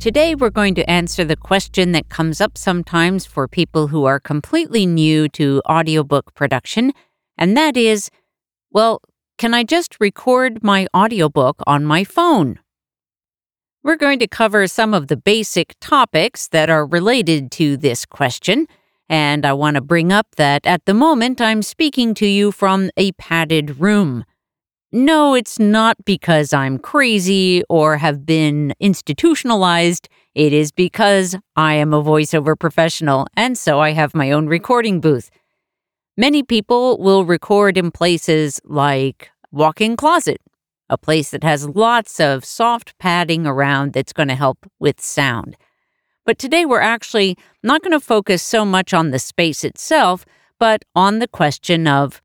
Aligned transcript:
Today, 0.00 0.34
we're 0.34 0.48
going 0.48 0.74
to 0.76 0.90
answer 0.90 1.26
the 1.26 1.36
question 1.36 1.92
that 1.92 2.08
comes 2.08 2.40
up 2.40 2.56
sometimes 2.56 3.26
for 3.26 3.46
people 3.46 3.88
who 3.88 4.06
are 4.06 4.18
completely 4.18 4.86
new 4.86 5.28
to 5.28 5.60
audiobook 5.68 6.32
production, 6.32 6.92
and 7.36 7.54
that 7.54 7.76
is 7.76 8.10
well, 8.72 9.02
can 9.36 9.52
I 9.52 9.62
just 9.62 10.00
record 10.00 10.64
my 10.64 10.86
audiobook 10.96 11.60
on 11.66 11.84
my 11.84 12.04
phone? 12.04 12.60
We're 13.82 13.96
going 13.96 14.18
to 14.20 14.26
cover 14.26 14.66
some 14.66 14.94
of 14.94 15.08
the 15.08 15.18
basic 15.18 15.74
topics 15.82 16.48
that 16.48 16.70
are 16.70 16.86
related 16.86 17.50
to 17.52 17.76
this 17.76 18.06
question, 18.06 18.68
and 19.06 19.44
I 19.44 19.52
want 19.52 19.74
to 19.74 19.82
bring 19.82 20.12
up 20.12 20.28
that 20.36 20.64
at 20.64 20.86
the 20.86 20.94
moment 20.94 21.42
I'm 21.42 21.60
speaking 21.60 22.14
to 22.14 22.26
you 22.26 22.52
from 22.52 22.90
a 22.96 23.12
padded 23.12 23.80
room. 23.80 24.24
No, 24.92 25.34
it's 25.34 25.60
not 25.60 26.04
because 26.04 26.52
I'm 26.52 26.76
crazy 26.76 27.62
or 27.68 27.96
have 27.98 28.26
been 28.26 28.74
institutionalized. 28.80 30.08
It 30.34 30.52
is 30.52 30.72
because 30.72 31.36
I 31.54 31.74
am 31.74 31.94
a 31.94 32.02
voiceover 32.02 32.58
professional, 32.58 33.28
and 33.36 33.56
so 33.56 33.78
I 33.78 33.90
have 33.90 34.16
my 34.16 34.32
own 34.32 34.48
recording 34.48 35.00
booth. 35.00 35.30
Many 36.16 36.42
people 36.42 36.98
will 36.98 37.24
record 37.24 37.78
in 37.78 37.92
places 37.92 38.60
like 38.64 39.30
walk-in 39.52 39.96
closet, 39.96 40.40
a 40.88 40.98
place 40.98 41.30
that 41.30 41.44
has 41.44 41.68
lots 41.68 42.18
of 42.18 42.44
soft 42.44 42.98
padding 42.98 43.46
around 43.46 43.92
that's 43.92 44.12
going 44.12 44.28
to 44.28 44.34
help 44.34 44.68
with 44.80 45.00
sound. 45.00 45.56
But 46.26 46.36
today 46.36 46.66
we're 46.66 46.80
actually 46.80 47.38
not 47.62 47.82
going 47.82 47.92
to 47.92 48.00
focus 48.00 48.42
so 48.42 48.64
much 48.64 48.92
on 48.92 49.12
the 49.12 49.20
space 49.20 49.62
itself, 49.62 50.26
but 50.58 50.84
on 50.96 51.20
the 51.20 51.28
question 51.28 51.86
of 51.86 52.20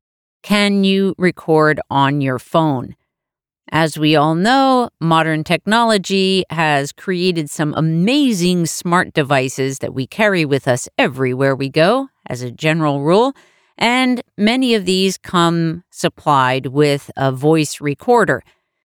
can 0.46 0.84
you 0.84 1.12
record 1.18 1.80
on 1.90 2.20
your 2.20 2.38
phone? 2.38 2.94
As 3.72 3.98
we 3.98 4.14
all 4.14 4.36
know, 4.36 4.90
modern 5.00 5.42
technology 5.42 6.44
has 6.50 6.92
created 6.92 7.50
some 7.50 7.74
amazing 7.76 8.66
smart 8.66 9.12
devices 9.12 9.80
that 9.80 9.92
we 9.92 10.06
carry 10.06 10.44
with 10.44 10.68
us 10.68 10.88
everywhere 10.96 11.56
we 11.56 11.68
go, 11.68 12.10
as 12.28 12.42
a 12.42 12.52
general 12.52 13.02
rule, 13.02 13.32
and 13.76 14.22
many 14.38 14.76
of 14.76 14.84
these 14.84 15.18
come 15.18 15.82
supplied 15.90 16.66
with 16.66 17.10
a 17.16 17.32
voice 17.32 17.80
recorder. 17.80 18.40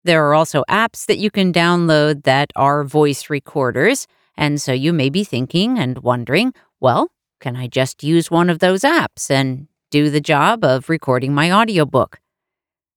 There 0.04 0.28
are 0.28 0.34
also 0.34 0.66
apps 0.70 1.06
that 1.06 1.20
you 1.20 1.32
can 1.32 1.54
download 1.54 2.24
that 2.24 2.52
are 2.58 2.84
voice 2.84 3.30
recorders, 3.30 4.08
and 4.36 4.62
so 4.62 4.74
you 4.74 4.92
may 4.92 5.10
be 5.10 5.24
thinking 5.24 5.80
and 5.80 6.00
wondering, 6.00 6.54
well, 6.82 7.12
can 7.40 7.56
I 7.56 7.68
just 7.68 8.04
use 8.04 8.30
one 8.30 8.50
of 8.50 8.60
those 8.60 8.82
apps 8.82 9.32
and 9.32 9.70
do 9.96 10.10
the 10.10 10.20
job 10.20 10.66
of 10.66 10.90
recording 10.90 11.34
my 11.34 11.50
audiobook? 11.54 12.20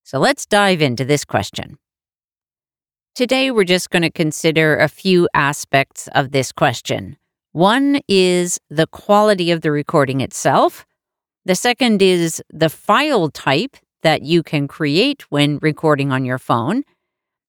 So 0.03 0.19
let's 0.19 0.45
dive 0.45 0.83
into 0.83 1.05
this 1.05 1.25
question. 1.25 1.79
Today, 3.15 3.53
we're 3.53 3.63
just 3.63 3.91
going 3.91 4.03
to 4.03 4.11
consider 4.11 4.77
a 4.77 4.89
few 4.89 5.29
aspects 5.33 6.09
of 6.09 6.33
this 6.33 6.51
question. 6.51 7.17
One 7.53 8.01
is 8.09 8.59
the 8.69 8.89
quality 8.89 9.53
of 9.53 9.61
the 9.61 9.71
recording 9.71 10.21
itself. 10.21 10.85
The 11.45 11.55
second 11.55 12.03
is 12.03 12.43
the 12.51 12.69
file 12.69 13.31
type 13.31 13.77
that 14.03 14.23
you 14.23 14.43
can 14.43 14.67
create 14.67 15.23
when 15.31 15.59
recording 15.63 16.11
on 16.11 16.25
your 16.25 16.39
phone. 16.39 16.83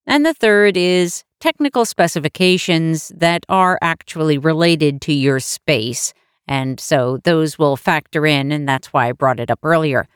And 0.06 0.24
the 0.24 0.32
third 0.32 0.76
is 0.76 1.24
technical 1.40 1.84
specifications 1.84 3.08
that 3.16 3.44
are 3.48 3.80
actually 3.82 4.38
related 4.38 5.00
to 5.02 5.12
your 5.12 5.40
space 5.40 6.14
and 6.50 6.80
so 6.80 7.18
those 7.22 7.60
will 7.60 7.76
factor 7.76 8.26
in, 8.26 8.50
and 8.50 8.68
that's 8.68 8.88
why 8.88 9.08
I 9.08 9.12
brought 9.12 9.38
it 9.38 9.52
up 9.52 9.60
earlier. 9.62 10.08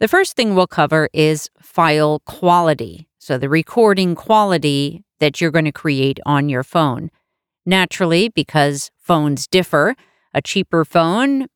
The 0.00 0.08
first 0.08 0.34
thing 0.34 0.54
we'll 0.54 0.66
cover 0.66 1.08
is 1.12 1.48
file 1.60 2.18
quality. 2.26 3.08
So 3.18 3.38
the 3.38 3.48
recording 3.48 4.16
quality 4.16 5.04
that 5.20 5.40
you're 5.40 5.52
going 5.52 5.64
to 5.64 5.72
create 5.72 6.18
on 6.26 6.48
your 6.48 6.64
phone. 6.64 7.10
Naturally, 7.64 8.28
because 8.28 8.90
phones 8.96 9.46
differ, 9.46 9.94
a 10.34 10.42
cheaper 10.42 10.84
phone 10.84 11.46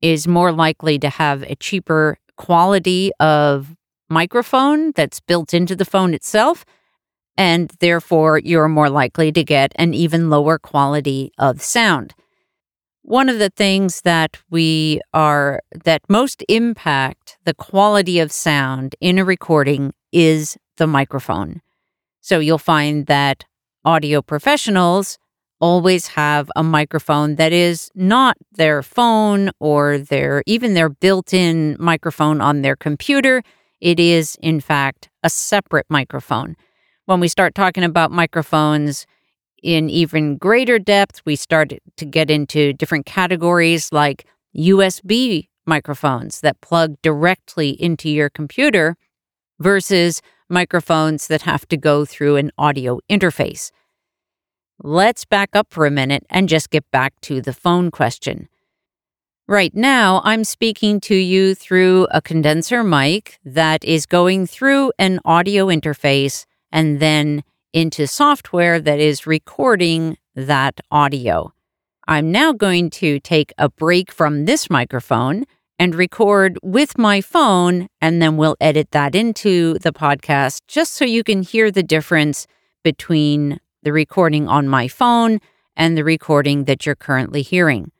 is 0.00 0.28
more 0.28 0.52
likely 0.52 0.96
to 1.00 1.08
have 1.08 1.42
a 1.42 1.56
cheaper 1.56 2.18
quality 2.36 3.10
of 3.18 3.74
microphone 4.08 4.92
that's 4.92 5.18
built 5.18 5.52
into 5.52 5.74
the 5.74 5.84
phone 5.84 6.14
itself. 6.14 6.64
And 7.36 7.72
therefore, 7.80 8.38
you're 8.38 8.68
more 8.68 8.90
likely 8.90 9.32
to 9.32 9.42
get 9.42 9.72
an 9.74 9.92
even 9.92 10.30
lower 10.30 10.56
quality 10.56 11.32
of 11.36 11.60
sound 11.60 12.14
one 13.04 13.28
of 13.28 13.38
the 13.38 13.50
things 13.50 14.00
that 14.00 14.38
we 14.50 14.98
are 15.12 15.60
that 15.84 16.00
most 16.08 16.42
impact 16.48 17.36
the 17.44 17.52
quality 17.52 18.18
of 18.18 18.32
sound 18.32 18.96
in 18.98 19.18
a 19.18 19.24
recording 19.24 19.92
is 20.10 20.56
the 20.78 20.86
microphone. 20.86 21.60
So 22.22 22.38
you'll 22.38 22.56
find 22.56 23.04
that 23.06 23.44
audio 23.84 24.22
professionals 24.22 25.18
always 25.60 26.08
have 26.08 26.50
a 26.56 26.62
microphone 26.62 27.34
that 27.36 27.52
is 27.52 27.90
not 27.94 28.38
their 28.52 28.82
phone 28.82 29.50
or 29.60 29.98
their 29.98 30.42
even 30.46 30.72
their 30.72 30.88
built-in 30.88 31.76
microphone 31.78 32.40
on 32.40 32.62
their 32.62 32.74
computer. 32.74 33.42
It 33.82 34.00
is 34.00 34.38
in 34.40 34.60
fact 34.60 35.10
a 35.22 35.28
separate 35.28 35.86
microphone. 35.90 36.56
When 37.04 37.20
we 37.20 37.28
start 37.28 37.54
talking 37.54 37.84
about 37.84 38.10
microphones, 38.10 39.06
in 39.64 39.88
even 39.88 40.36
greater 40.36 40.78
depth, 40.78 41.22
we 41.24 41.34
started 41.34 41.80
to 41.96 42.04
get 42.04 42.30
into 42.30 42.74
different 42.74 43.06
categories 43.06 43.90
like 43.90 44.26
USB 44.54 45.48
microphones 45.66 46.42
that 46.42 46.60
plug 46.60 47.00
directly 47.00 47.70
into 47.70 48.10
your 48.10 48.28
computer 48.28 48.96
versus 49.58 50.20
microphones 50.50 51.28
that 51.28 51.42
have 51.42 51.66
to 51.68 51.78
go 51.78 52.04
through 52.04 52.36
an 52.36 52.52
audio 52.58 53.00
interface. 53.10 53.70
Let's 54.82 55.24
back 55.24 55.56
up 55.56 55.68
for 55.70 55.86
a 55.86 55.90
minute 55.90 56.26
and 56.28 56.46
just 56.46 56.68
get 56.68 56.84
back 56.90 57.18
to 57.22 57.40
the 57.40 57.54
phone 57.54 57.90
question. 57.90 58.48
Right 59.48 59.74
now, 59.74 60.20
I'm 60.24 60.44
speaking 60.44 61.00
to 61.02 61.14
you 61.14 61.54
through 61.54 62.06
a 62.10 62.20
condenser 62.20 62.84
mic 62.84 63.38
that 63.44 63.82
is 63.82 64.04
going 64.04 64.46
through 64.46 64.92
an 64.98 65.20
audio 65.24 65.68
interface 65.68 66.44
and 66.70 67.00
then 67.00 67.44
into 67.74 68.06
software 68.06 68.80
that 68.80 69.00
is 69.00 69.26
recording 69.26 70.16
that 70.36 70.80
audio. 70.92 71.52
I'm 72.06 72.30
now 72.30 72.52
going 72.52 72.88
to 72.90 73.18
take 73.18 73.52
a 73.58 73.68
break 73.68 74.12
from 74.12 74.44
this 74.44 74.70
microphone 74.70 75.44
and 75.76 75.92
record 75.92 76.56
with 76.62 76.96
my 76.96 77.20
phone, 77.20 77.88
and 78.00 78.22
then 78.22 78.36
we'll 78.36 78.56
edit 78.60 78.92
that 78.92 79.16
into 79.16 79.74
the 79.80 79.92
podcast 79.92 80.60
just 80.68 80.92
so 80.92 81.04
you 81.04 81.24
can 81.24 81.42
hear 81.42 81.72
the 81.72 81.82
difference 81.82 82.46
between 82.84 83.58
the 83.82 83.92
recording 83.92 84.46
on 84.46 84.68
my 84.68 84.86
phone 84.86 85.40
and 85.76 85.98
the 85.98 86.04
recording 86.04 86.64
that 86.66 86.86
you're 86.86 86.94
currently 86.94 87.42
hearing. 87.42 87.90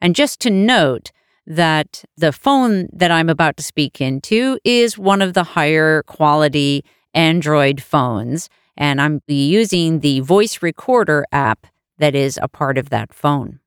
And 0.00 0.16
just 0.16 0.40
to 0.40 0.50
note 0.50 1.12
that 1.46 2.02
the 2.16 2.32
phone 2.32 2.88
that 2.94 3.10
I'm 3.10 3.28
about 3.28 3.58
to 3.58 3.62
speak 3.62 4.00
into 4.00 4.58
is 4.64 4.96
one 4.96 5.20
of 5.20 5.34
the 5.34 5.44
higher 5.44 6.02
quality 6.04 6.82
Android 7.12 7.82
phones 7.82 8.48
and 8.76 9.00
I'm 9.00 9.20
using 9.26 10.00
the 10.00 10.20
voice 10.20 10.62
recorder 10.62 11.24
app 11.32 11.66
that 11.98 12.14
is 12.14 12.38
a 12.42 12.48
part 12.48 12.78
of 12.78 12.90
that 12.90 13.12
phone. 13.12 13.60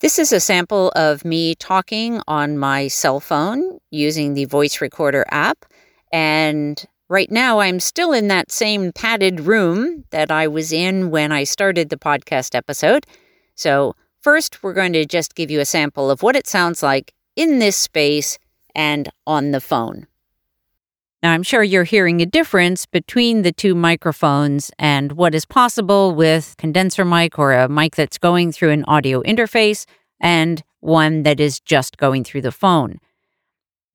This 0.00 0.18
is 0.18 0.32
a 0.32 0.40
sample 0.40 0.90
of 0.90 1.24
me 1.24 1.54
talking 1.54 2.20
on 2.28 2.58
my 2.58 2.88
cell 2.88 3.18
phone 3.18 3.78
using 3.90 4.34
the 4.34 4.44
voice 4.44 4.80
recorder 4.80 5.24
app. 5.30 5.64
And 6.12 6.84
right 7.08 7.30
now, 7.30 7.60
I'm 7.60 7.80
still 7.80 8.12
in 8.12 8.28
that 8.28 8.50
same 8.50 8.92
padded 8.92 9.40
room 9.40 10.04
that 10.10 10.30
I 10.30 10.48
was 10.48 10.72
in 10.72 11.10
when 11.10 11.32
I 11.32 11.44
started 11.44 11.88
the 11.88 11.96
podcast 11.96 12.54
episode. 12.54 13.06
So, 13.54 13.96
first, 14.20 14.62
we're 14.62 14.74
going 14.74 14.92
to 14.92 15.06
just 15.06 15.34
give 15.34 15.50
you 15.50 15.60
a 15.60 15.64
sample 15.64 16.10
of 16.10 16.22
what 16.22 16.36
it 16.36 16.46
sounds 16.46 16.82
like 16.82 17.14
in 17.34 17.58
this 17.58 17.76
space 17.76 18.38
and 18.74 19.08
on 19.26 19.52
the 19.52 19.60
phone. 19.62 20.06
Now, 21.26 21.32
I'm 21.32 21.42
sure 21.42 21.64
you're 21.64 21.82
hearing 21.82 22.20
a 22.20 22.24
difference 22.24 22.86
between 22.86 23.42
the 23.42 23.50
two 23.50 23.74
microphones 23.74 24.70
and 24.78 25.10
what 25.10 25.34
is 25.34 25.44
possible 25.44 26.14
with 26.14 26.54
condenser 26.56 27.04
mic 27.04 27.36
or 27.36 27.52
a 27.52 27.68
mic 27.68 27.96
that's 27.96 28.16
going 28.16 28.52
through 28.52 28.70
an 28.70 28.84
audio 28.84 29.22
interface 29.24 29.86
and 30.20 30.62
one 30.78 31.24
that 31.24 31.40
is 31.40 31.58
just 31.58 31.96
going 31.96 32.22
through 32.22 32.42
the 32.42 32.52
phone. 32.52 33.00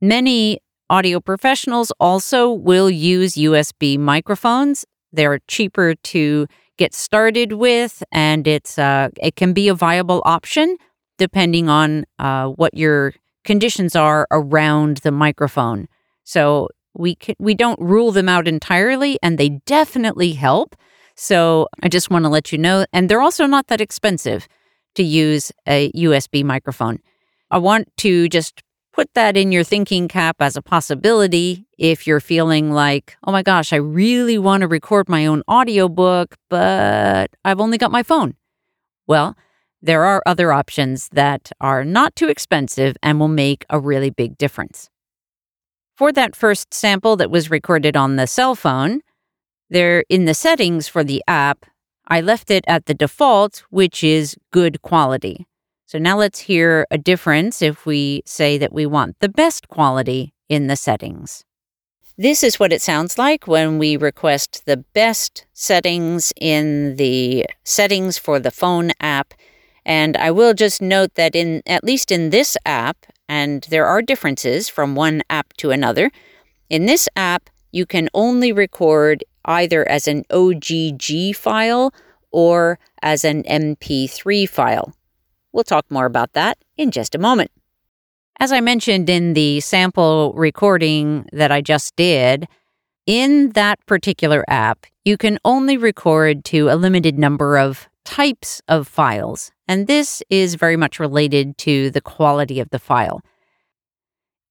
Many 0.02 0.60
audio 0.90 1.22
professionals 1.22 1.94
also 2.02 2.52
will 2.52 2.90
use 2.90 3.36
USB 3.36 3.98
microphones. 3.98 4.84
They're 5.14 5.40
cheaper 5.48 5.96
to 5.96 6.48
get 6.78 6.94
started 6.94 7.54
with, 7.54 8.04
and 8.12 8.46
it's 8.46 8.78
uh, 8.78 9.08
it 9.24 9.38
can 9.38 9.54
be 9.54 9.70
a 9.70 9.74
viable 9.74 10.22
option 10.26 10.76
depending 11.18 11.70
on 11.70 12.04
uh, 12.20 12.48
what 12.48 12.74
your 12.74 13.14
conditions 13.46 13.96
are 13.96 14.28
around 14.32 14.98
the 14.98 15.14
microphone. 15.14 15.88
So 16.26 16.68
we 16.94 17.16
can, 17.16 17.36
we 17.40 17.54
don't 17.54 17.80
rule 17.80 18.12
them 18.12 18.30
out 18.30 18.48
entirely, 18.48 19.18
and 19.22 19.38
they 19.38 19.50
definitely 19.66 20.34
help. 20.34 20.76
So 21.16 21.68
I 21.84 21.90
just 21.90 22.10
want 22.10 22.26
to 22.26 22.30
let 22.30 22.52
you 22.52 22.58
know, 22.58 22.86
and 22.94 23.10
they're 23.10 23.22
also 23.22 23.46
not 23.46 23.68
that 23.68 23.82
expensive 23.82 24.48
to 24.96 25.04
use 25.04 25.52
a 25.68 25.92
USB 25.92 26.44
microphone. 26.44 27.00
I 27.50 27.58
want 27.58 27.88
to 27.98 28.28
just 28.30 28.62
put 28.94 29.14
that 29.14 29.38
in 29.38 29.52
your 29.52 29.64
thinking 29.64 30.08
cap 30.08 30.38
as 30.40 30.56
a 30.56 30.62
possibility 30.62 31.66
if 31.78 32.06
you're 32.06 32.20
feeling 32.20 32.72
like, 32.72 33.16
oh 33.26 33.32
my 33.32 33.44
gosh, 33.44 33.72
I 33.72 33.78
really 33.78 34.38
want 34.38 34.62
to 34.62 34.68
record 34.68 35.08
my 35.08 35.26
own 35.26 35.44
audiobook, 35.50 36.36
but 36.50 37.32
I've 37.46 37.60
only 37.60 37.78
got 37.78 37.92
my 37.92 38.04
phone. 38.04 38.36
Well, 39.08 39.36
there 39.82 40.04
are 40.04 40.22
other 40.26 40.52
options 40.52 41.10
that 41.10 41.52
are 41.60 41.84
not 41.84 42.16
too 42.16 42.28
expensive 42.28 42.96
and 43.02 43.20
will 43.20 43.28
make 43.28 43.66
a 43.70 43.80
really 43.80 44.10
big 44.10 44.38
difference. 44.38 44.90
For 46.02 46.12
that 46.14 46.36
first 46.36 46.74
sample 46.74 47.16
that 47.18 47.30
was 47.30 47.52
recorded 47.52 47.96
on 47.96 48.16
the 48.16 48.26
cell 48.26 48.56
phone, 48.56 49.02
there 49.70 50.04
in 50.10 50.26
the 50.26 50.34
settings 50.34 50.88
for 50.88 51.04
the 51.04 51.24
app, 51.28 51.68
I 52.08 52.22
left 52.22 52.50
it 52.50 52.66
at 52.68 52.88
the 52.88 52.96
default, 52.96 53.64
which 53.70 54.04
is 54.04 54.36
good 54.50 54.82
quality. 54.82 55.46
So 55.86 56.00
now 56.00 56.18
let's 56.18 56.40
hear 56.40 56.88
a 56.90 56.98
difference 56.98 57.62
if 57.62 57.86
we 57.86 58.24
say 58.26 58.58
that 58.58 58.74
we 58.74 58.88
want 58.88 59.20
the 59.20 59.30
best 59.30 59.68
quality 59.68 60.34
in 60.50 60.66
the 60.66 60.76
settings. 60.76 61.46
This 62.18 62.44
is 62.44 62.60
what 62.60 62.74
it 62.74 62.82
sounds 62.82 63.20
like 63.20 63.46
when 63.46 63.78
we 63.78 63.96
request 63.96 64.64
the 64.66 64.78
best 64.78 65.46
settings 65.54 66.34
in 66.42 66.96
the 66.96 67.46
settings 67.64 68.18
for 68.18 68.40
the 68.40 68.50
phone 68.50 68.90
app. 69.02 69.36
And 69.86 70.18
I 70.18 70.32
will 70.32 70.56
just 70.56 70.82
note 70.82 71.14
that 71.14 71.36
in 71.36 71.62
at 71.68 71.84
least 71.84 72.12
in 72.12 72.32
this 72.32 72.58
app, 72.66 73.06
and 73.32 73.66
there 73.70 73.86
are 73.86 74.02
differences 74.02 74.68
from 74.68 74.94
one 74.94 75.24
app 75.30 75.54
to 75.54 75.72
another, 75.72 76.12
in 76.70 76.86
this 76.86 77.08
app 77.16 77.50
you 77.72 77.86
can 77.86 78.10
only 78.14 78.52
record 78.52 79.24
either 79.46 79.88
as 79.88 80.06
an 80.06 80.26
OGG 80.30 81.34
file 81.34 81.94
or 82.32 82.78
as 83.02 83.24
an 83.24 83.44
MP3 83.44 84.50
file. 84.50 84.94
We'll 85.54 85.64
talk 85.64 85.86
more 85.90 86.06
about 86.06 86.34
that 86.34 86.58
in 86.76 86.92
just 86.92 87.16
a 87.16 87.20
moment. 87.20 87.52
As 88.38 88.52
I 88.52 88.60
mentioned 88.60 89.10
in 89.10 89.34
the 89.34 89.62
sample 89.62 90.34
recording 90.36 91.26
that 91.32 91.54
I 91.54 91.62
just 91.62 91.96
did, 91.96 92.50
in 93.08 93.52
that 93.52 93.80
particular 93.86 94.44
app, 94.50 94.86
you 95.06 95.16
can 95.16 95.40
only 95.46 95.78
record 95.78 96.44
to 96.46 96.68
a 96.68 96.76
limited 96.76 97.18
number 97.18 97.58
of 97.58 97.88
types 98.12 98.62
of 98.68 98.90
files, 98.90 99.52
and 99.70 99.88
this 99.88 100.22
is 100.30 100.56
very 100.56 100.76
much 100.76 101.00
related 101.00 101.58
to 101.58 101.90
the 101.92 102.02
quality 102.02 102.60
of 102.60 102.70
the 102.70 102.78
file. 102.78 103.22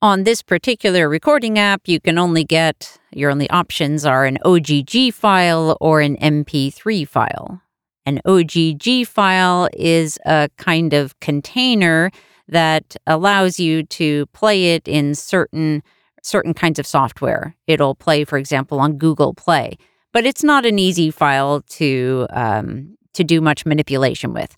On 0.01 0.25
this 0.25 0.41
particular 0.41 1.11
recording 1.11 1.59
app, 1.59 1.83
you 1.87 2.01
can 2.01 2.17
only 2.17 2.43
get 2.43 2.99
your 3.13 3.31
only 3.31 3.51
options 3.51 4.07
are 4.07 4.25
an 4.25 4.39
OGG 4.47 5.13
file 5.13 5.77
or 5.79 6.01
an 6.01 6.17
MP3 6.17 7.07
file. 7.07 7.61
An 8.07 8.19
OGG 8.25 9.07
file 9.07 9.69
is 9.75 10.19
a 10.25 10.49
kind 10.57 10.95
of 10.95 11.21
container 11.21 12.11
that 12.49 12.97
allows 13.07 13.61
you 13.61 13.83
to 13.83 14.25
play 14.33 14.75
it 14.75 14.89
in 14.89 15.15
certain 15.15 15.83
certain 16.23 16.55
kinds 16.55 16.79
of 16.79 16.87
software. 16.87 17.55
It'll 17.67 17.95
play, 17.95 18.25
for 18.25 18.39
example, 18.39 18.81
on 18.81 18.97
Google 18.97 19.35
Play, 19.35 19.77
but 20.15 20.25
it's 20.25 20.43
not 20.43 20.65
an 20.65 20.79
easy 20.79 21.11
file 21.11 21.61
to 21.79 22.27
um, 22.31 22.97
to 23.15 23.25
do 23.25 23.41
much 23.41 23.67
manipulation 23.67 24.33
with, 24.33 24.57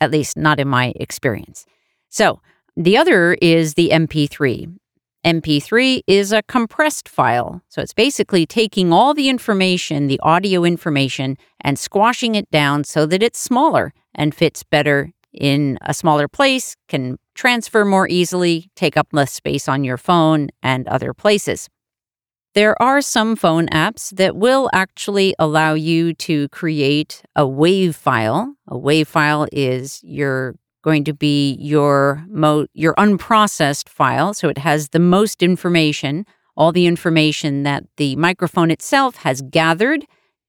at 0.00 0.10
least 0.10 0.36
not 0.36 0.60
in 0.60 0.68
my 0.68 0.92
experience. 0.96 1.66
So 2.08 2.40
the 2.76 2.96
other 2.96 3.34
is 3.34 3.74
the 3.74 3.90
MP3. 3.90 4.76
MP3 5.24 6.02
is 6.06 6.32
a 6.32 6.42
compressed 6.42 7.08
file. 7.08 7.62
So 7.68 7.80
it's 7.80 7.94
basically 7.94 8.44
taking 8.44 8.92
all 8.92 9.14
the 9.14 9.28
information, 9.28 10.06
the 10.06 10.20
audio 10.20 10.64
information, 10.64 11.38
and 11.62 11.78
squashing 11.78 12.34
it 12.34 12.50
down 12.50 12.84
so 12.84 13.06
that 13.06 13.22
it's 13.22 13.38
smaller 13.38 13.94
and 14.14 14.34
fits 14.34 14.62
better 14.62 15.12
in 15.32 15.78
a 15.82 15.94
smaller 15.94 16.28
place, 16.28 16.76
can 16.88 17.18
transfer 17.34 17.84
more 17.84 18.08
easily, 18.08 18.70
take 18.76 18.96
up 18.96 19.08
less 19.12 19.32
space 19.32 19.68
on 19.68 19.82
your 19.82 19.96
phone 19.96 20.48
and 20.62 20.86
other 20.86 21.12
places. 21.12 21.68
There 22.54 22.80
are 22.80 23.00
some 23.00 23.34
phone 23.34 23.66
apps 23.70 24.10
that 24.10 24.36
will 24.36 24.70
actually 24.72 25.34
allow 25.40 25.74
you 25.74 26.14
to 26.14 26.48
create 26.50 27.20
a 27.34 27.42
WAV 27.42 27.92
file. 27.96 28.54
A 28.68 28.76
WAV 28.76 29.08
file 29.08 29.48
is 29.50 30.00
your 30.04 30.54
going 30.84 31.02
to 31.02 31.12
be 31.12 31.54
your 31.54 32.24
mo- 32.28 32.68
your 32.72 32.94
unprocessed 32.94 33.88
file. 33.88 34.34
So 34.34 34.48
it 34.48 34.58
has 34.58 34.90
the 34.90 35.00
most 35.00 35.42
information, 35.42 36.26
all 36.56 36.70
the 36.70 36.86
information 36.86 37.64
that 37.64 37.86
the 37.96 38.14
microphone 38.14 38.70
itself 38.70 39.16
has 39.16 39.42
gathered 39.42 40.04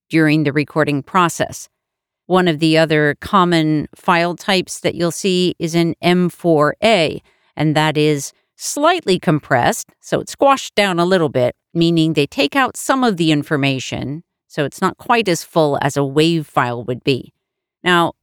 during 0.08 0.44
the 0.44 0.54
recording 0.54 1.02
process. 1.02 1.70
One 2.28 2.48
of 2.48 2.60
the 2.60 2.78
other 2.78 3.16
common 3.20 3.88
file 3.96 4.36
types 4.36 4.80
that 4.82 4.94
you'll 4.94 5.10
see 5.10 5.56
is 5.58 5.74
an 5.74 5.96
M4A, 6.04 7.22
and 7.56 7.76
that 7.76 7.98
is 7.98 8.32
slightly 8.58 9.20
compressed, 9.20 9.90
so 10.00 10.20
it's 10.20 10.32
squashed 10.32 10.76
down 10.76 11.00
a 11.00 11.06
little 11.06 11.30
bit, 11.30 11.56
meaning 11.76 12.14
they 12.14 12.26
take 12.26 12.56
out 12.56 12.78
some 12.78 13.04
of 13.04 13.18
the 13.18 13.32
information, 13.32 14.24
so 14.48 14.66
it's 14.66 14.82
not 14.82 14.98
quite 14.98 15.28
as 15.28 15.44
full 15.44 15.78
as 15.82 15.98
a 15.98 16.02
WAV 16.02 16.46
file 16.46 16.84
would 16.86 17.04
be. 17.04 17.34
Now, 17.84 18.14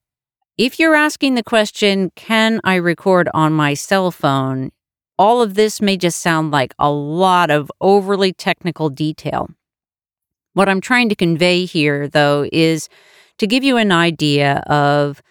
if 0.59 0.79
you're 0.79 0.95
asking 0.95 1.35
the 1.35 1.43
question, 1.43 2.11
can 2.17 2.61
I 2.65 2.77
record 2.77 3.29
on 3.33 3.53
my 3.53 3.75
cell 3.75 4.11
phone? 4.11 4.71
All 5.19 5.43
of 5.43 5.55
this 5.55 5.81
may 5.81 5.97
just 5.97 6.21
sound 6.21 6.51
like 6.51 6.75
a 6.79 6.91
lot 6.91 7.51
of 7.51 7.71
overly 7.81 8.33
technical 8.33 8.91
detail. 8.91 9.49
What 10.55 10.69
I'm 10.69 10.81
trying 10.81 11.09
to 11.09 11.15
convey 11.15 11.65
here, 11.65 12.09
though, 12.09 12.47
is 12.53 12.89
to 13.39 13.47
give 13.47 13.65
you 13.65 13.77
an 13.77 13.93
idea 13.93 14.59
of 14.67 15.23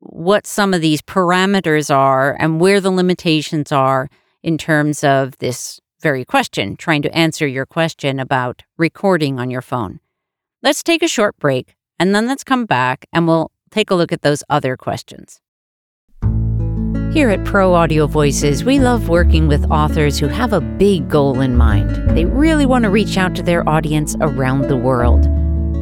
what 0.00 0.46
some 0.46 0.74
of 0.74 0.80
these 0.80 1.02
parameters 1.02 1.94
are 1.94 2.36
and 2.38 2.60
where 2.60 2.80
the 2.80 2.90
limitations 2.90 3.72
are 3.72 4.08
in 4.42 4.58
terms 4.58 5.02
of 5.02 5.36
this 5.38 5.80
very 6.00 6.24
question, 6.24 6.76
trying 6.76 7.02
to 7.02 7.14
answer 7.16 7.46
your 7.46 7.66
question 7.66 8.18
about 8.18 8.64
recording 8.76 9.38
on 9.38 9.50
your 9.50 9.62
phone. 9.62 10.00
Let's 10.62 10.82
take 10.82 11.02
a 11.02 11.08
short 11.08 11.36
break 11.38 11.74
and 11.98 12.14
then 12.14 12.26
let's 12.26 12.44
come 12.44 12.66
back 12.66 13.06
and 13.12 13.26
we'll 13.26 13.50
take 13.70 13.90
a 13.90 13.94
look 13.94 14.12
at 14.12 14.22
those 14.22 14.42
other 14.48 14.76
questions. 14.76 15.40
Here 17.12 17.30
at 17.30 17.44
Pro 17.44 17.74
Audio 17.74 18.06
Voices, 18.06 18.64
we 18.64 18.78
love 18.78 19.08
working 19.08 19.48
with 19.48 19.70
authors 19.70 20.18
who 20.18 20.28
have 20.28 20.52
a 20.52 20.60
big 20.60 21.08
goal 21.08 21.40
in 21.40 21.56
mind. 21.56 22.10
They 22.10 22.26
really 22.26 22.66
want 22.66 22.84
to 22.84 22.90
reach 22.90 23.16
out 23.16 23.34
to 23.36 23.42
their 23.42 23.66
audience 23.68 24.14
around 24.20 24.68
the 24.68 24.76
world. 24.76 25.26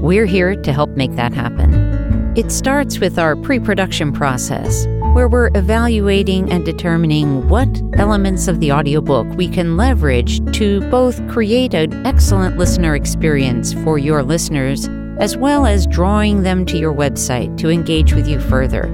We're 0.02 0.26
here 0.26 0.55
to 0.55 0.73
help 0.73 0.90
make 0.90 1.17
that 1.17 1.35
happen. 1.35 2.33
It 2.37 2.52
starts 2.52 3.00
with 3.00 3.19
our 3.19 3.35
pre 3.35 3.59
production 3.59 4.12
process, 4.12 4.87
where 5.16 5.28
we're 5.28 5.50
evaluating 5.54 6.52
and 6.52 6.66
determining 6.66 7.49
what 7.49 7.80
elements 7.94 8.49
of 8.49 8.61
the 8.61 8.70
audiobook 8.70 9.26
we 9.28 9.49
can 9.49 9.75
leverage 9.75 10.44
to 10.52 10.82
both 10.90 11.26
create 11.26 11.73
an 11.73 12.06
excellent 12.06 12.58
listener 12.58 12.94
experience 12.94 13.73
for 13.73 13.96
your 13.96 14.23
listeners 14.23 14.90
as 15.18 15.35
well 15.35 15.64
as 15.64 15.87
drawing 15.87 16.42
them 16.42 16.66
to 16.66 16.76
your 16.76 16.92
website 16.92 17.56
to 17.56 17.70
engage 17.70 18.12
with 18.12 18.28
you 18.28 18.38
further. 18.38 18.90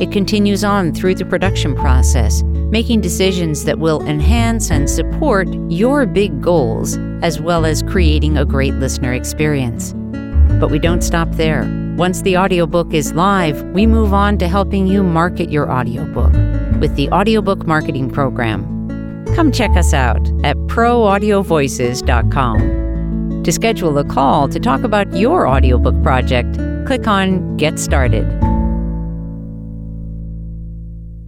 It 0.00 0.10
continues 0.10 0.64
on 0.64 0.92
through 0.92 1.14
the 1.14 1.24
production 1.24 1.76
process, 1.76 2.42
making 2.42 3.00
decisions 3.00 3.62
that 3.62 3.78
will 3.78 4.02
enhance 4.08 4.72
and 4.72 4.90
support 4.90 5.46
your 5.70 6.04
big 6.04 6.42
goals, 6.42 6.96
as 7.22 7.40
well 7.40 7.64
as 7.64 7.80
creating 7.84 8.36
a 8.36 8.44
great 8.44 8.74
listener 8.74 9.12
experience. 9.12 9.92
But 10.58 10.72
we 10.72 10.80
don't 10.80 11.04
stop 11.04 11.30
there. 11.30 11.83
Once 11.96 12.22
the 12.22 12.36
audiobook 12.36 12.92
is 12.92 13.12
live, 13.12 13.62
we 13.66 13.86
move 13.86 14.12
on 14.12 14.36
to 14.36 14.48
helping 14.48 14.84
you 14.84 15.00
market 15.00 15.48
your 15.48 15.70
audiobook 15.70 16.32
with 16.80 16.92
the 16.96 17.08
Audiobook 17.10 17.68
Marketing 17.68 18.10
Program. 18.10 18.64
Come 19.36 19.52
check 19.52 19.70
us 19.76 19.94
out 19.94 20.26
at 20.42 20.56
proaudiovoices.com. 20.66 23.42
To 23.44 23.52
schedule 23.52 23.96
a 23.96 24.04
call 24.04 24.48
to 24.48 24.58
talk 24.58 24.82
about 24.82 25.14
your 25.14 25.46
audiobook 25.46 26.02
project, 26.02 26.58
click 26.84 27.06
on 27.06 27.56
Get 27.56 27.78
Started. 27.78 28.28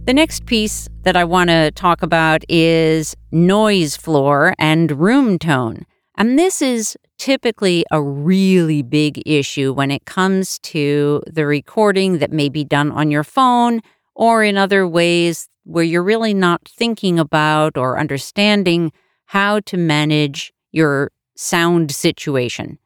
The 0.05 0.13
next 0.13 0.47
piece 0.47 0.89
that 1.03 1.15
I 1.15 1.23
want 1.23 1.49
to 1.49 1.71
talk 1.71 2.01
about 2.01 2.43
is 2.49 3.15
noise 3.31 3.95
floor 3.95 4.53
and 4.59 4.99
room 4.99 5.39
tone. 5.39 5.85
And 6.15 6.37
this 6.37 6.61
is 6.61 6.97
typically 7.17 7.85
a 7.91 8.01
really 8.01 8.81
big 8.81 9.21
issue 9.25 9.73
when 9.73 9.91
it 9.91 10.05
comes 10.05 10.59
to 10.59 11.21
the 11.27 11.45
recording 11.45 12.19
that 12.19 12.31
may 12.31 12.49
be 12.49 12.63
done 12.63 12.91
on 12.91 13.11
your 13.11 13.23
phone 13.23 13.81
or 14.15 14.43
in 14.43 14.57
other 14.57 14.87
ways 14.87 15.49
where 15.63 15.83
you're 15.83 16.03
really 16.03 16.33
not 16.33 16.61
thinking 16.67 17.19
about 17.19 17.77
or 17.77 17.99
understanding 17.99 18.91
how 19.25 19.59
to 19.61 19.77
manage 19.77 20.53
your 20.71 21.11
sound 21.35 21.91
situation. 21.91 22.79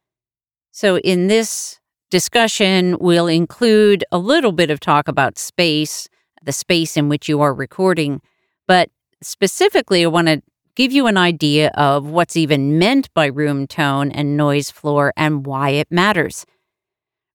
So, 0.71 0.97
in 0.99 1.27
this 1.27 1.79
discussion, 2.09 2.97
we'll 2.99 3.27
include 3.27 4.03
a 4.11 4.17
little 4.17 4.51
bit 4.51 4.71
of 4.71 4.79
talk 4.79 5.07
about 5.07 5.37
space, 5.37 6.09
the 6.43 6.51
space 6.51 6.97
in 6.97 7.07
which 7.07 7.29
you 7.29 7.41
are 7.41 7.53
recording. 7.53 8.21
But 8.67 8.89
specifically, 9.21 10.03
I 10.03 10.07
want 10.07 10.27
to 10.27 10.41
give 10.75 10.91
you 10.91 11.07
an 11.07 11.17
idea 11.17 11.69
of 11.75 12.05
what's 12.05 12.35
even 12.35 12.77
meant 12.79 13.13
by 13.13 13.25
room 13.25 13.67
tone 13.67 14.11
and 14.11 14.37
noise 14.37 14.71
floor 14.71 15.13
and 15.15 15.45
why 15.45 15.69
it 15.69 15.91
matters. 15.91 16.45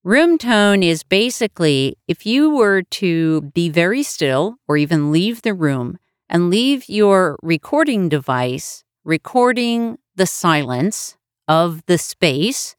Room 0.05 0.39
tone 0.39 0.83
is 0.83 1.03
basically 1.03 1.97
if 2.07 2.25
you 2.25 2.51
were 2.51 2.83
to 2.83 3.43
be 3.55 3.69
very 3.69 4.03
still 4.03 4.57
or 4.69 4.77
even 4.77 5.11
leave 5.11 5.43
the 5.43 5.55
room 5.55 5.99
and 6.29 6.51
leave 6.51 6.89
your 6.89 7.39
recording 7.43 8.09
device 8.09 8.85
recording 9.07 9.97
the 10.17 10.27
silence 10.27 11.17
of 11.47 11.81
the 11.87 11.97
space, 11.97 12.75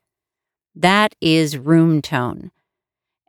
that 0.75 1.15
is 1.21 1.57
room 1.57 2.01
tone. 2.01 2.51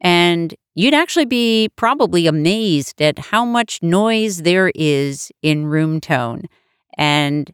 And 0.01 0.55
you'd 0.75 0.95
actually 0.95 1.25
be 1.25 1.69
probably 1.77 2.27
amazed 2.27 3.01
at 3.01 3.19
how 3.19 3.45
much 3.45 3.83
noise 3.83 4.43
there 4.43 4.73
is 4.75 5.31
in 5.43 5.67
room 5.67 6.01
tone. 6.01 6.43
And 6.99 7.51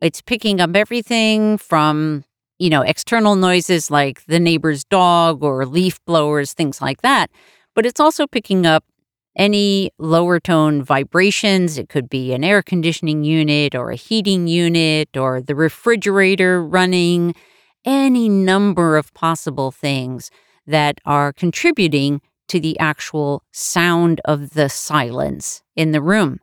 it's 0.00 0.22
picking 0.22 0.60
up 0.60 0.74
everything 0.74 1.58
from, 1.58 2.24
you 2.58 2.70
know, 2.70 2.82
external 2.82 3.36
noises 3.36 3.90
like 3.90 4.24
the 4.26 4.40
neighbor's 4.40 4.84
dog 4.84 5.42
or 5.42 5.66
leaf 5.66 6.02
blowers, 6.06 6.54
things 6.54 6.80
like 6.80 7.02
that. 7.02 7.30
But 7.74 7.84
it's 7.84 8.00
also 8.00 8.26
picking 8.26 8.64
up 8.64 8.84
any 9.36 9.90
lower 9.98 10.40
tone 10.40 10.82
vibrations. 10.82 11.78
It 11.78 11.88
could 11.88 12.08
be 12.08 12.32
an 12.32 12.44
air 12.44 12.62
conditioning 12.62 13.24
unit 13.24 13.74
or 13.74 13.90
a 13.90 13.96
heating 13.96 14.46
unit 14.46 15.16
or 15.16 15.40
the 15.40 15.54
refrigerator 15.54 16.62
running, 16.62 17.34
any 17.84 18.28
number 18.28 18.96
of 18.96 19.12
possible 19.14 19.70
things 19.70 20.30
that 20.66 21.00
are 21.04 21.32
contributing 21.32 22.20
to 22.48 22.60
the 22.60 22.78
actual 22.78 23.42
sound 23.52 24.20
of 24.24 24.50
the 24.50 24.68
silence 24.68 25.62
in 25.76 25.92
the 25.92 26.02
room. 26.02 26.40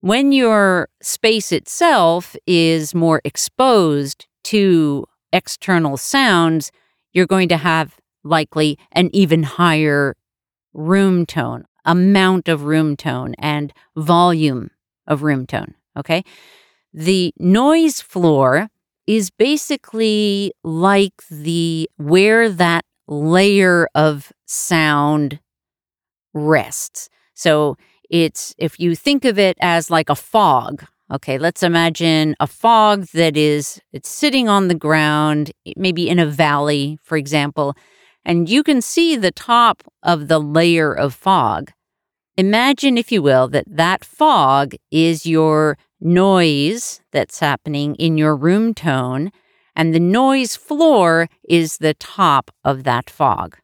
When 0.00 0.30
your 0.30 0.88
space 1.02 1.50
itself 1.50 2.36
is 2.46 2.94
more 2.94 3.20
exposed 3.24 4.26
to 4.44 5.06
external 5.32 5.96
sounds, 5.96 6.70
you're 7.12 7.26
going 7.26 7.48
to 7.48 7.56
have 7.56 7.96
likely 8.22 8.78
an 8.92 9.10
even 9.12 9.42
higher 9.42 10.14
room 10.72 11.26
tone, 11.26 11.64
amount 11.84 12.48
of 12.48 12.62
room 12.62 12.96
tone, 12.96 13.34
and 13.38 13.72
volume 13.96 14.70
of 15.08 15.22
room 15.22 15.46
tone. 15.46 15.74
Okay. 15.96 16.22
The 16.94 17.34
noise 17.38 18.00
floor 18.00 18.68
is 19.08 19.30
basically 19.30 20.52
like 20.62 21.22
the 21.28 21.90
where 21.96 22.48
that 22.48 22.84
layer 23.08 23.88
of 23.96 24.32
sound 24.46 25.40
rests. 26.34 27.08
So 27.34 27.76
it's 28.10 28.54
if 28.58 28.78
you 28.80 28.94
think 28.94 29.24
of 29.24 29.38
it 29.38 29.56
as 29.60 29.90
like 29.90 30.08
a 30.08 30.14
fog. 30.14 30.84
Okay, 31.10 31.38
let's 31.38 31.62
imagine 31.62 32.36
a 32.38 32.46
fog 32.46 33.06
that 33.14 33.36
is 33.36 33.80
it's 33.92 34.08
sitting 34.08 34.48
on 34.48 34.68
the 34.68 34.74
ground, 34.74 35.52
maybe 35.76 36.08
in 36.08 36.18
a 36.18 36.26
valley, 36.26 36.98
for 37.02 37.16
example, 37.16 37.74
and 38.24 38.48
you 38.48 38.62
can 38.62 38.82
see 38.82 39.16
the 39.16 39.32
top 39.32 39.82
of 40.02 40.28
the 40.28 40.38
layer 40.38 40.92
of 40.92 41.14
fog. 41.14 41.72
Imagine, 42.36 42.98
if 42.98 43.10
you 43.10 43.22
will, 43.22 43.48
that 43.48 43.64
that 43.66 44.04
fog 44.04 44.74
is 44.90 45.26
your 45.26 45.78
noise 46.00 47.00
that's 47.10 47.40
happening 47.40 47.94
in 47.96 48.18
your 48.18 48.36
room 48.36 48.74
tone, 48.74 49.32
and 49.74 49.94
the 49.94 50.00
noise 50.00 50.56
floor 50.56 51.28
is 51.48 51.78
the 51.78 51.94
top 51.94 52.50
of 52.64 52.84
that 52.84 53.08
fog. 53.08 53.56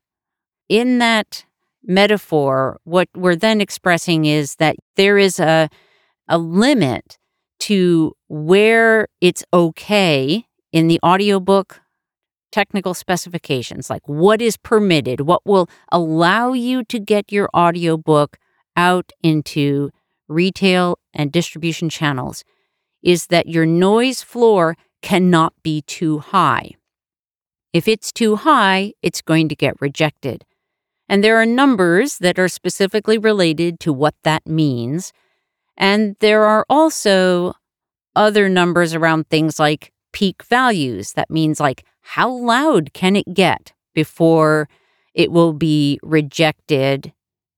In 0.68 0.98
that 0.98 1.44
metaphor, 1.84 2.78
what 2.84 3.08
we're 3.14 3.36
then 3.36 3.60
expressing 3.60 4.24
is 4.24 4.56
that 4.56 4.76
there 4.96 5.18
is 5.18 5.38
a, 5.38 5.68
a 6.28 6.38
limit 6.38 7.18
to 7.60 8.12
where 8.28 9.08
it's 9.20 9.44
okay 9.52 10.46
in 10.72 10.88
the 10.88 11.00
audiobook 11.04 11.80
technical 12.50 12.94
specifications, 12.94 13.90
like 13.90 14.06
what 14.06 14.40
is 14.40 14.56
permitted, 14.56 15.22
what 15.22 15.44
will 15.44 15.68
allow 15.90 16.52
you 16.52 16.84
to 16.84 17.00
get 17.00 17.32
your 17.32 17.48
audiobook 17.54 18.38
out 18.76 19.10
into 19.22 19.90
retail 20.28 20.98
and 21.12 21.32
distribution 21.32 21.88
channels 21.88 22.44
is 23.02 23.26
that 23.26 23.48
your 23.48 23.66
noise 23.66 24.22
floor 24.22 24.76
cannot 25.02 25.52
be 25.62 25.82
too 25.82 26.20
high. 26.20 26.70
If 27.72 27.88
it's 27.88 28.12
too 28.12 28.36
high, 28.36 28.92
it's 29.02 29.20
going 29.20 29.48
to 29.48 29.56
get 29.56 29.80
rejected. 29.80 30.44
And 31.08 31.22
there 31.22 31.36
are 31.40 31.46
numbers 31.46 32.18
that 32.18 32.38
are 32.38 32.48
specifically 32.48 33.18
related 33.18 33.78
to 33.80 33.92
what 33.92 34.14
that 34.22 34.46
means. 34.46 35.12
And 35.76 36.16
there 36.20 36.44
are 36.44 36.64
also 36.70 37.54
other 38.16 38.48
numbers 38.48 38.94
around 38.94 39.28
things 39.28 39.58
like 39.58 39.92
peak 40.12 40.42
values. 40.44 41.12
That 41.12 41.30
means, 41.30 41.60
like, 41.60 41.84
how 42.00 42.30
loud 42.30 42.92
can 42.92 43.16
it 43.16 43.34
get 43.34 43.72
before 43.94 44.68
it 45.14 45.30
will 45.30 45.52
be 45.52 45.98
rejected 46.02 47.12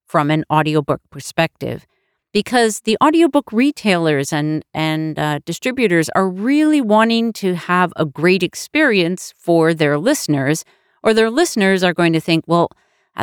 from 0.06 0.30
an 0.30 0.44
audiobook 0.50 1.00
perspective? 1.10 1.86
Because 2.32 2.80
the 2.80 2.96
audiobook 3.02 3.50
retailers 3.52 4.32
and, 4.32 4.64
and 4.74 5.18
uh, 5.18 5.38
distributors 5.44 6.08
are 6.10 6.28
really 6.28 6.80
wanting 6.80 7.32
to 7.34 7.54
have 7.54 7.92
a 7.96 8.04
great 8.04 8.42
experience 8.42 9.32
for 9.36 9.72
their 9.72 9.98
listeners, 9.98 10.64
or 11.02 11.14
their 11.14 11.30
listeners 11.30 11.82
are 11.82 11.94
going 11.94 12.12
to 12.12 12.20
think, 12.20 12.44
well, 12.46 12.70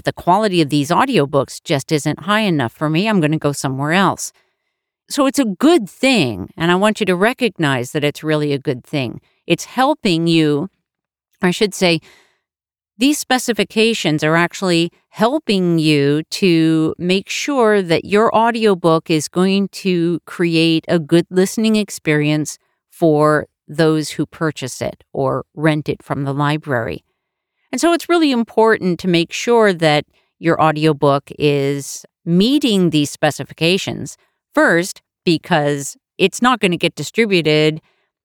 the 0.04 0.14
quality 0.14 0.62
of 0.62 0.70
these 0.70 0.90
audiobooks 0.90 1.64
just 1.64 1.92
isn't 1.92 2.22
high 2.22 2.42
enough 2.42 2.74
for 2.74 2.90
me. 2.90 3.08
I'm 3.08 3.20
going 3.20 3.32
to 3.32 3.38
go 3.38 3.52
somewhere 3.52 3.94
else. 3.94 4.34
So 5.10 5.26
it's 5.26 5.40
a 5.40 5.46
good 5.46 5.90
thing. 5.90 6.50
And 6.58 6.72
I 6.72 6.76
want 6.76 7.00
you 7.00 7.06
to 7.06 7.16
recognize 7.16 7.92
that 7.92 8.04
it's 8.04 8.24
really 8.24 8.54
a 8.54 8.60
good 8.60 8.84
thing. 8.84 9.22
It's 9.46 9.66
helping 9.66 10.28
you, 10.28 10.70
I 11.42 11.52
should 11.52 11.74
say, 11.74 12.00
these 12.98 13.18
specifications 13.18 14.24
are 14.24 14.36
actually 14.36 14.92
helping 15.10 15.80
you 15.80 16.24
to 16.30 16.94
make 16.98 17.28
sure 17.28 17.82
that 17.82 18.06
your 18.06 18.34
audiobook 18.36 19.10
is 19.10 19.28
going 19.28 19.68
to 19.70 20.20
create 20.26 20.86
a 20.88 21.00
good 21.00 21.26
listening 21.30 21.76
experience 21.76 22.58
for 22.90 23.48
those 23.68 24.12
who 24.12 24.26
purchase 24.26 24.82
it 24.82 25.04
or 25.12 25.46
rent 25.56 25.90
it 25.90 26.04
from 26.04 26.24
the 26.24 26.34
library. 26.34 27.04
And 27.74 27.82
so 27.82 27.92
it's 27.92 28.08
really 28.08 28.30
important 28.30 29.00
to 29.00 29.08
make 29.08 29.34
sure 29.34 29.74
that 29.74 30.06
your 30.38 30.62
audiobook 30.62 31.32
is 31.39 32.06
meeting 32.24 32.92
these 32.92 33.10
specifications 33.10 34.15
first 34.53 35.01
because 35.25 35.98
it's 36.20 36.39
not 36.39 36.60
going 36.60 36.70
to 36.70 36.77
get 36.77 36.94
distributed 36.94 37.82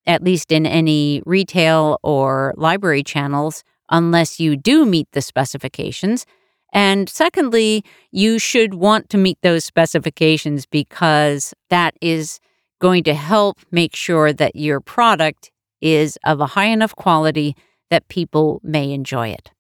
at 0.06 0.22
least 0.22 0.52
in 0.52 0.66
any 0.66 1.22
retail 1.24 1.98
or 2.02 2.52
library 2.58 3.02
channels 3.02 3.64
unless 3.88 4.38
you 4.38 4.54
do 4.54 4.84
meet 4.84 5.08
the 5.12 5.22
specifications. 5.22 6.26
And 6.74 7.08
secondly, 7.08 7.86
you 8.12 8.38
should 8.38 8.74
want 8.74 9.08
to 9.08 9.16
meet 9.16 9.38
those 9.40 9.64
specifications 9.64 10.66
because 10.66 11.54
that 11.70 11.94
is 12.02 12.38
going 12.82 13.02
to 13.04 13.14
help 13.14 13.60
make 13.70 13.96
sure 13.96 14.30
that 14.30 14.56
your 14.56 14.82
product 14.82 15.50
is 15.80 16.18
of 16.26 16.38
a 16.42 16.46
high 16.46 16.66
enough 16.66 16.94
quality 16.94 17.56
that 17.90 18.08
people 18.08 18.60
may 18.62 18.92
enjoy 18.92 19.28
it. 19.28 19.50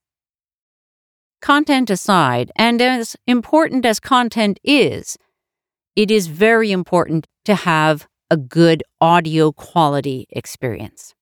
Content 1.40 1.88
aside, 1.88 2.50
and 2.56 2.82
as 2.82 3.16
important 3.26 3.86
as 3.86 4.00
content 4.00 4.58
is, 4.64 5.16
it 5.94 6.10
is 6.10 6.26
very 6.26 6.72
important 6.72 7.26
to 7.44 7.54
have 7.54 8.06
a 8.30 8.36
good 8.36 8.82
audio 9.00 9.52
quality 9.52 10.26
experience. 10.30 11.14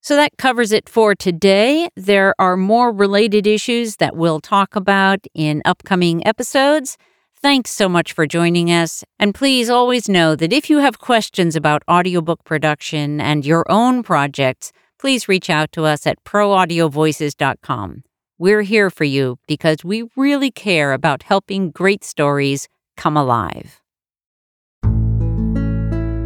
So 0.00 0.16
that 0.16 0.38
covers 0.38 0.72
it 0.72 0.88
for 0.88 1.14
today. 1.14 1.88
There 1.96 2.34
are 2.38 2.56
more 2.56 2.92
related 2.92 3.46
issues 3.46 3.96
that 3.96 4.16
we'll 4.16 4.40
talk 4.40 4.74
about 4.76 5.26
in 5.34 5.60
upcoming 5.64 6.26
episodes. 6.26 6.96
Thanks 7.40 7.70
so 7.70 7.88
much 7.88 8.12
for 8.12 8.26
joining 8.26 8.68
us. 8.70 9.04
And 9.18 9.34
please 9.34 9.68
always 9.68 10.08
know 10.08 10.34
that 10.34 10.52
if 10.52 10.70
you 10.70 10.78
have 10.78 10.98
questions 10.98 11.54
about 11.54 11.82
audiobook 11.88 12.42
production 12.44 13.20
and 13.20 13.44
your 13.44 13.64
own 13.70 14.02
projects, 14.02 14.72
please 15.00 15.28
reach 15.28 15.50
out 15.50 15.72
to 15.72 15.84
us 15.84 16.06
at 16.06 16.22
proaudiovoices.com. 16.24 18.02
We're 18.38 18.62
here 18.62 18.90
for 18.90 19.04
you 19.04 19.38
because 19.46 19.84
we 19.84 20.08
really 20.16 20.50
care 20.50 20.92
about 20.92 21.22
helping 21.24 21.70
great 21.70 22.04
stories 22.04 22.68
come 22.96 23.16
alive. 23.16 23.80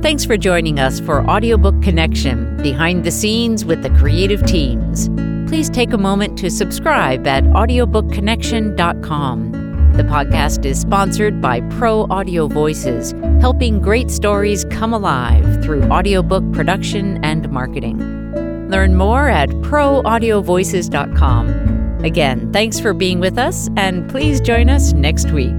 Thanks 0.02 0.24
for 0.24 0.36
joining 0.36 0.80
us 0.80 0.98
for 0.98 1.24
Audiobook 1.30 1.80
Connection 1.80 2.56
Behind 2.56 3.04
the 3.04 3.12
Scenes 3.12 3.64
with 3.64 3.82
the 3.82 3.90
Creative 3.90 4.44
Teams. 4.44 5.08
Please 5.48 5.70
take 5.70 5.92
a 5.92 5.98
moment 5.98 6.36
to 6.38 6.50
subscribe 6.50 7.24
at 7.26 7.44
audiobookconnection.com. 7.44 9.52
The 9.92 10.02
podcast 10.02 10.64
is 10.64 10.80
sponsored 10.80 11.40
by 11.40 11.60
Pro 11.78 12.08
Audio 12.10 12.48
Voices, 12.48 13.12
helping 13.40 13.78
great 13.78 14.10
stories 14.10 14.64
come 14.70 14.92
alive 14.92 15.62
through 15.62 15.84
audiobook 15.84 16.50
production 16.52 17.24
and 17.24 17.48
marketing. 17.50 18.41
Learn 18.72 18.96
more 18.96 19.28
at 19.28 19.50
proaudiovoices.com. 19.50 22.04
Again, 22.04 22.52
thanks 22.52 22.80
for 22.80 22.92
being 22.94 23.20
with 23.20 23.38
us, 23.38 23.68
and 23.76 24.10
please 24.10 24.40
join 24.40 24.68
us 24.70 24.94
next 24.94 25.30
week. 25.30 25.54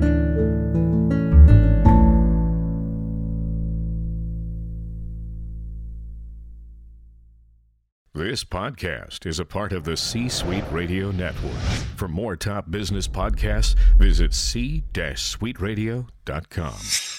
This 8.16 8.44
podcast 8.44 9.26
is 9.28 9.40
a 9.40 9.46
part 9.46 9.74
of 9.74 9.84
the 9.84 9.96
C 9.96 10.28
Suite 10.28 10.66
Radio 10.72 11.12
Network. 11.12 11.54
For 11.98 12.08
more 12.08 12.36
top 12.36 12.72
business 12.72 13.08
podcasts, 13.08 13.76
visit 13.98 14.34
c-suiteradio.com. 14.34 17.13